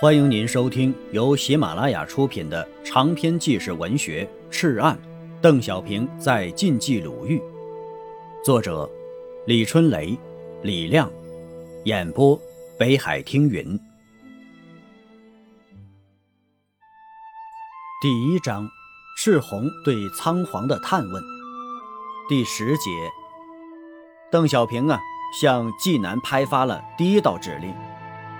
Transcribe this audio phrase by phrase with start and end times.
[0.00, 4.96] 欢迎您收听由喜马拉雅出品的长篇纪实文学《赤案》，
[5.40, 7.42] 邓小平在晋冀鲁豫，
[8.44, 8.88] 作者
[9.44, 10.16] 李春雷、
[10.62, 11.10] 李亮，
[11.84, 12.40] 演播
[12.78, 13.76] 北海听云。
[18.00, 18.70] 第一章：
[19.16, 21.20] 赤红对仓皇的探问。
[22.28, 22.90] 第十节：
[24.30, 25.00] 邓小平啊，
[25.40, 27.74] 向济南拍发了第一道指令，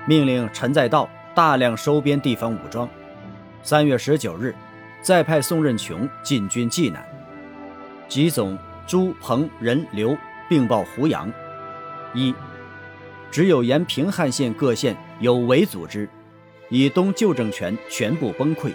[0.06, 1.10] 命令陈再道。
[1.38, 2.88] 大量收编地方武装。
[3.62, 4.52] 三月十九日，
[5.00, 7.00] 再派宋任穷进军济南。
[8.08, 11.32] 吉总朱彭任刘并报胡杨：
[12.12, 12.34] 一，
[13.30, 16.10] 只有沿平汉线各县有为组织，
[16.70, 18.72] 以东旧政权全部崩溃。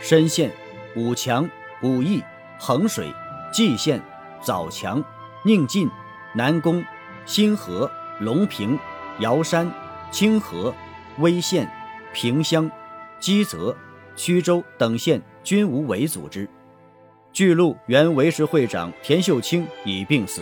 [0.00, 0.50] 深县、
[0.96, 1.48] 武强、
[1.80, 2.20] 武义、
[2.58, 3.06] 衡水、
[3.52, 4.02] 蓟县、
[4.42, 5.00] 枣强、
[5.44, 5.88] 宁晋、
[6.34, 6.84] 南宫、
[7.24, 7.88] 新河、
[8.18, 8.76] 隆平、
[9.20, 9.72] 瑶山、
[10.10, 10.74] 清河、
[11.18, 11.70] 威县。
[12.14, 12.70] 平乡、
[13.18, 13.76] 基泽、
[14.16, 16.48] 曲州等县均无伪组织。
[17.32, 20.40] 巨鹿原维持会长田秀清已病死，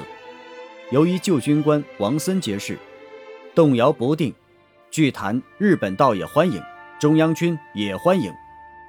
[0.91, 2.79] 由于旧军官王森结事，
[3.55, 4.33] 动摇不定。
[4.91, 6.63] 据谈，日本倒也欢迎，
[7.01, 8.31] 中央军也欢迎，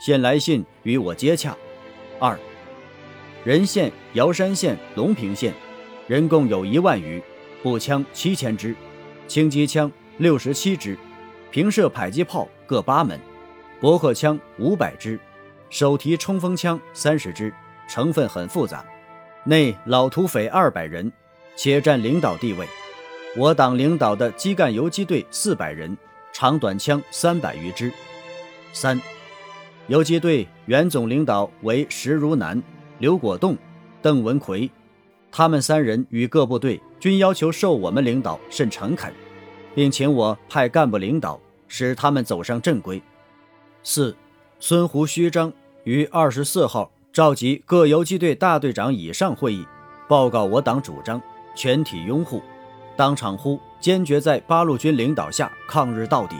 [0.02, 1.56] 现来信与我接洽。
[2.20, 2.38] 二，
[3.45, 5.53] 仁县、瑶山县、隆平县，
[6.08, 7.23] 人共有一万余，
[7.64, 8.75] 步枪七千支，
[9.25, 10.97] 轻机枪六十七支。
[11.54, 13.20] 平射迫击炮各八门，
[13.80, 15.20] 驳壳枪五百支，
[15.70, 17.54] 手提冲锋枪三十支，
[17.88, 18.84] 成分很复杂。
[19.44, 21.12] 内老土匪二百人，
[21.56, 22.68] 且占领导地位。
[23.38, 25.96] 我党领导的基干游击队四百人，
[26.31, 27.94] 长短枪三百余支。
[28.72, 29.00] 三，
[29.86, 32.59] 游击队原总领导为石如南、
[32.98, 33.56] 刘果栋、
[34.02, 34.68] 邓文奎，
[35.31, 39.14] 他们三人与各部队均要求受我们领导甚诚恳。
[39.76, 43.02] 并请我派干部领导，使他们走上正规。
[43.84, 44.16] 四，
[44.60, 45.52] 孙胡虚张
[45.84, 49.66] 于二十四号召集各游击队大队长以上会议，
[50.08, 51.22] 报告我党主张，
[51.56, 52.42] 全体拥护，
[52.96, 56.36] 当场呼坚决在八路军领导下抗日到底，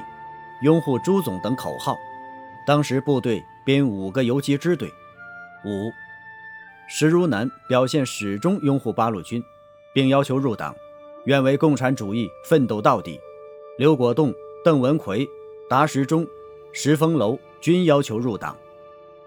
[0.62, 1.98] 拥护朱总等口号。
[2.66, 4.88] 当时部队编五个游击支队。
[5.66, 5.92] 五，
[6.88, 9.44] 石如南表现始终拥护八路军，
[9.94, 10.74] 并要求入党。
[11.26, 13.18] 愿为共产主义奋斗到底。
[13.78, 15.28] 刘国栋、邓文奎、
[15.68, 16.28] 达时中、
[16.72, 18.56] 石峰楼均要求入党。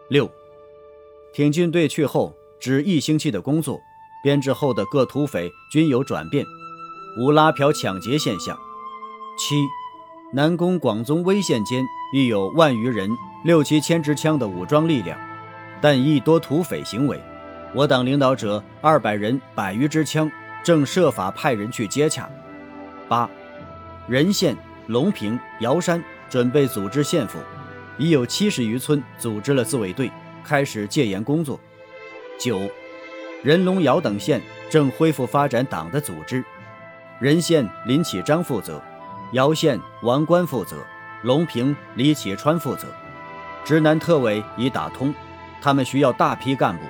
[0.09, 0.31] 六，
[1.33, 3.81] 挺进队去后，只一星期的工作，
[4.23, 6.45] 编制后的各土匪均有转变，
[7.19, 8.57] 无拉嫖抢劫现象。
[9.37, 9.57] 七，
[10.33, 13.11] 南宫、广宗、威县间亦有万余人、
[13.45, 15.19] 六七千支枪的武装力量，
[15.81, 17.21] 但亦多土匪行为。
[17.75, 20.31] 我党领导者二百人、百余支枪。
[20.65, 22.29] 正设法派人去接洽。
[23.07, 23.31] 八，
[24.09, 24.57] 仁县、
[24.87, 27.39] 隆平、瑶山准备组织县府，
[27.99, 30.11] 已有七十余村组织了自卫队，
[30.45, 31.59] 开始戒严工作。
[32.39, 32.61] 九，
[33.43, 34.41] 仁隆瑶等县
[34.71, 36.45] 正恢复发展党的组织，
[37.19, 38.81] 仁县林启章负责，
[39.33, 40.77] 瑶县王官负责，
[41.23, 42.87] 隆平李启川负责。
[43.65, 45.13] 直南特委已打通，
[45.61, 46.85] 他们需要大批干部，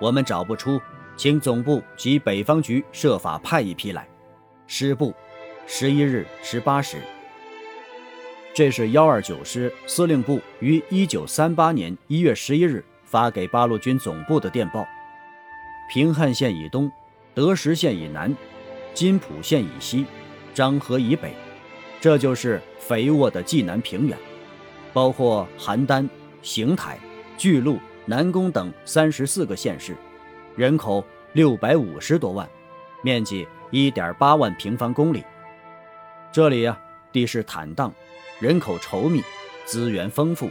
[0.00, 0.80] 我们找不出。
[1.16, 4.08] 请总部及北方局设法派一批来。
[4.66, 5.12] 师部，
[5.72, 6.96] 十一日十八时。
[8.52, 14.84] 这是幺二九师司令部于一九三八年一月十一日发给八路军总部的电报。
[15.88, 16.90] 平汉线以东，
[17.34, 18.36] 德石线以南，
[18.94, 20.04] 金浦线以西，
[20.56, 21.32] 漳河以北，
[22.00, 24.18] 这就是肥沃的济南平原，
[24.92, 26.06] 包括邯郸、
[26.42, 26.98] 邢台、
[27.38, 29.94] 巨鹿、南宫等三十四个县市。
[30.56, 32.46] 人口六百五十多万，
[33.04, 35.22] 面积一点八万平方公里。
[36.32, 36.78] 这里呀，
[37.10, 37.92] 地势坦荡，
[38.38, 39.20] 人口稠密，
[39.64, 40.48] 资源丰富，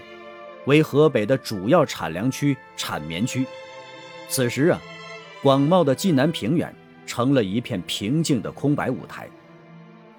[0.66, 3.46] 为河北的主要产粮区、产棉区。
[4.28, 4.82] 此时啊，
[5.42, 6.76] 广袤的济南平原
[7.06, 9.30] 成了一片平静的空白舞台。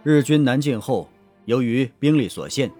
[0.03, 1.07] 日军南进后，
[1.45, 2.71] 由于兵力所限，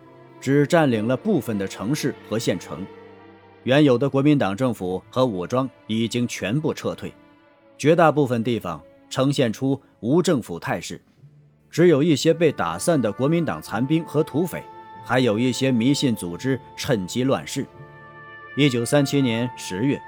[0.41, 2.87] 只占领了部分的城市和县城。
[3.65, 7.13] 原有的国民党政府和武装已经全部撤退，
[7.77, 10.99] 绝大部分地方呈现出无政府态势，
[11.71, 14.63] 只有一些被打散的国民党残兵和土匪，
[15.05, 17.67] 还有一些迷信组织趁机乱世。
[18.57, 20.01] 一九三七年十月，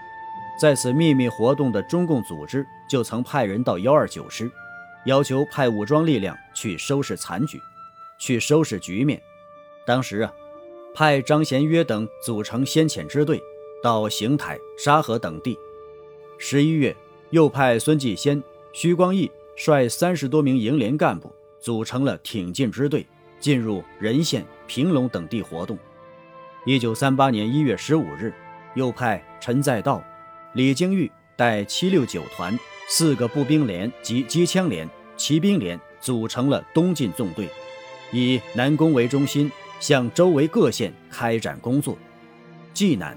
[0.60, 4.50] 在此秘密活动的中共组织就曾派人到幺二九师，
[5.06, 7.60] 要求派武装力量去收拾残局，
[8.18, 9.20] 去收拾局面。
[9.86, 10.32] 当时啊。
[10.94, 13.42] 派张贤约等组成先遣支队，
[13.82, 15.58] 到邢台、沙河等地。
[16.36, 16.94] 十一月，
[17.30, 18.44] 又派孙继先、
[18.74, 21.32] 徐光义率三十多名营连干部，
[21.62, 23.06] 组成了挺进支队，
[23.38, 25.78] 进入任县、平龙等地活动。
[26.66, 28.34] 一九三八年一月十五日，
[28.74, 30.02] 又派陈再道、
[30.54, 37.48] 李经玉带七六九团四个步兵连及机枪连、骑兵连组成了东进纵队，
[38.12, 41.96] 以南宫为中心，向周围各县开展工作。
[42.74, 43.16] 济南，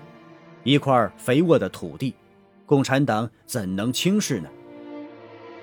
[0.64, 2.14] 一块肥沃的土地，
[2.66, 4.50] 共产党怎能轻视呢？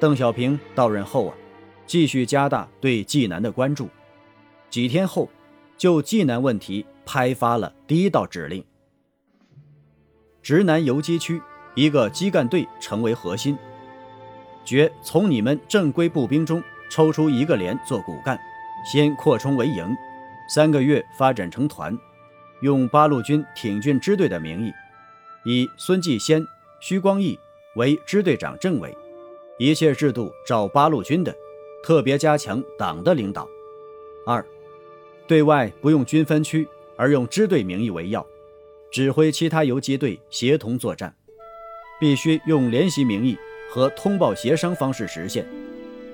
[0.00, 1.34] 邓小平到任后啊，
[1.92, 3.86] 继续加大对济南的关注。
[4.70, 5.28] 几天后，
[5.76, 8.64] 就济南问题拍发了第一道指令：
[10.42, 11.38] 直南游击区
[11.74, 13.58] 一个基干队成为核心，
[14.64, 18.40] 决从你们正规步兵中抽出一个连做骨干，
[18.90, 19.94] 先扩充为营，
[20.48, 21.94] 三个月发展成团。
[22.62, 24.72] 用八路军挺进支队的名义，
[25.44, 26.42] 以孙继先、
[26.80, 27.38] 徐光义
[27.76, 28.96] 为支队长、政委，
[29.58, 31.36] 一切制度照八路军的，
[31.82, 33.48] 特别加强党的领导。
[34.26, 34.44] 二，
[35.26, 38.24] 对外不用军分区，而用支队名义为要，
[38.90, 41.14] 指挥其他游击队协同作战，
[41.98, 43.36] 必须用联席名义
[43.70, 45.46] 和通报协商方式实现，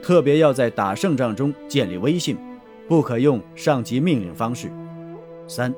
[0.03, 2.37] 特别要在打胜仗中建立威信，
[2.87, 4.71] 不可用上级命令方式。
[5.47, 5.75] 三。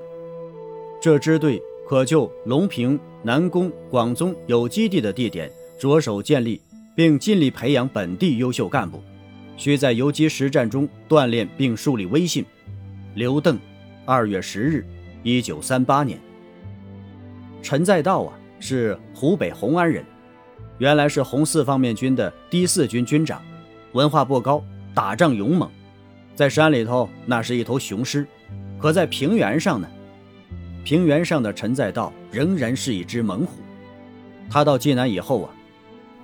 [1.03, 6.61] 这支队可就隆平、南宫、广宗有基地的地点着手建立，
[6.95, 9.03] 并尽力培养本地优秀干部，
[9.61, 12.43] 需在游击实战中锻炼并树立威信。
[13.15, 13.59] 刘邓，
[14.07, 14.87] 二月十日，
[15.23, 16.19] 一九三八年。
[17.61, 20.03] 陈再道啊，是湖北红安人，
[20.79, 23.43] 原来是红四方面军的第四军军长，
[23.93, 24.65] 文化不高，
[24.95, 25.69] 打仗勇猛，
[26.35, 28.27] 在山里头那是一头雄狮，
[28.79, 29.87] 可在平原上呢？
[30.85, 33.61] 平原上的陈再道仍然是一只猛虎。
[34.49, 35.51] 他到济南以后啊，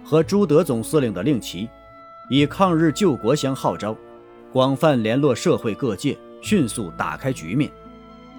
[0.03, 1.69] 和朱德总司令的令旗，
[2.29, 3.97] 以抗日救国相号召，
[4.53, 7.71] 广泛联络社会各界，迅速打开局面。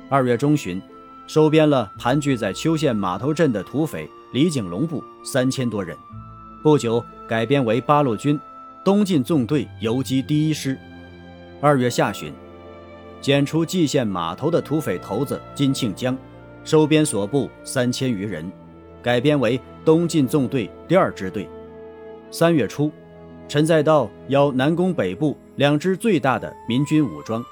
[0.09, 0.81] 二月中旬，
[1.25, 5.95] 收编了盘踞在邱县码头镇的土匪李景龙部三千多人，
[6.61, 8.37] 不久改编为八路军
[8.83, 10.77] 东进纵队游击第一师。
[11.61, 12.33] 二月下旬。
[13.19, 16.15] 检出蓟县码头的土匪头子金庆江，
[16.63, 18.49] 收编所部三千余人，
[19.01, 21.49] 改编为东进纵队第二支队。
[22.29, 22.91] 三月初，
[23.47, 27.43] 陈再道邀南宫北部两支最大的民军武装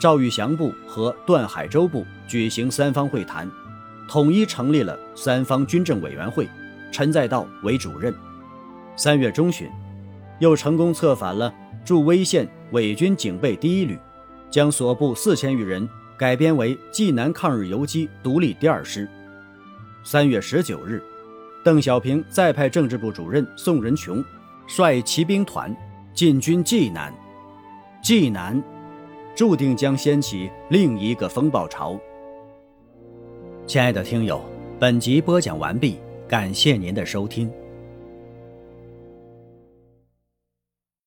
[0.00, 3.48] 赵玉祥部和段海洲部举行三方会谈，
[4.08, 6.48] 统一成立了三方军政委员会，
[6.90, 8.12] 陈再道为主任。
[8.96, 9.68] 三月中旬，
[10.40, 11.54] 又成功策反了
[11.84, 13.98] 驻威县伪军警备第一旅。
[14.50, 19.08] 将所部四千余人改编为济南抗日游击独立第二师。
[20.04, 21.02] 三月十九日，
[21.64, 24.24] 邓小平再派政治部主任宋仁琼
[24.66, 25.74] 率骑兵团
[26.12, 27.12] 进军济南。
[28.02, 28.62] 济南
[29.34, 31.98] 注定将掀起另一个风暴潮。
[33.66, 34.40] 亲爱的听友，
[34.78, 37.50] 本集播讲完毕，感谢您的收听。